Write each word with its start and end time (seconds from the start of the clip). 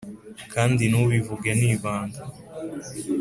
Kandi 0.53 0.83
ntubivuge 0.91 1.49
ni 1.59 1.65
ibanga 1.73 2.21